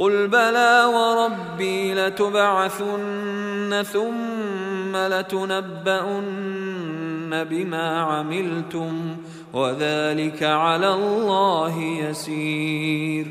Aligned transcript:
قل 0.00 0.28
بلى 0.28 0.84
وربي 0.94 1.94
لتبعثن 1.94 3.82
ثم 3.92 4.96
لتنبؤن 4.96 6.24
بما 7.44 8.00
عملتم 8.00 9.16
وذلك 9.52 10.42
على 10.42 10.94
الله 10.94 11.82
يسير 11.82 13.26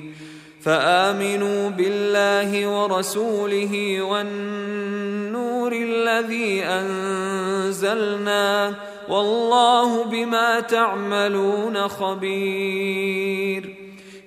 فامنوا 0.62 1.70
بالله 1.70 2.68
ورسوله 2.68 4.02
والنور 4.02 5.72
الذي 5.74 6.64
انزلنا 6.64 8.10
والله 9.10 10.04
بما 10.06 10.60
تعملون 10.60 11.88
خبير 11.88 13.79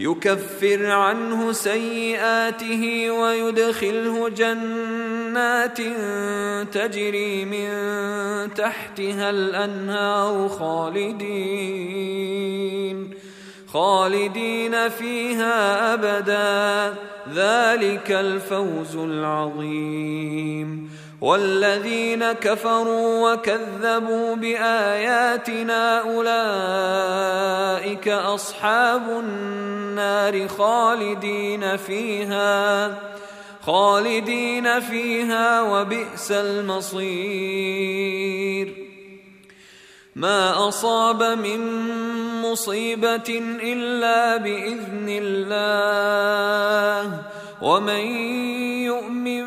يكفر 0.00 0.86
عنه 0.86 1.52
سيئاته 1.52 3.10
ويدخله 3.10 4.28
جنات 4.28 5.78
تجري 6.72 7.44
من 7.44 7.68
تحتها 8.54 9.30
الأنهار 9.30 10.48
خالدين 10.48 11.86
خالدين 13.66 14.88
فيها 14.88 15.94
أبدا. 15.94 16.94
ذلك 17.34 18.12
الفوز 18.12 18.96
العظيم. 18.96 20.90
والذين 21.20 22.32
كفروا 22.32 23.32
وكذبوا 23.32 24.36
بآياتنا 24.36 26.00
أولئك 26.00 28.08
أصحاب 28.08 29.08
النار 29.08 30.48
خالدين 30.48 31.76
فيها 31.76 32.94
خالدين 33.66 34.80
فيها 34.80 35.62
وبئس 35.62 36.32
المصير. 36.32 37.86
ما 40.16 40.68
أصاب 40.68 41.22
من 41.22 41.60
مصيبة 42.42 43.42
إلا 43.62 44.36
بإذن 44.36 45.06
الله 45.08 47.22
ومن 47.62 48.06
يؤمن 48.84 49.46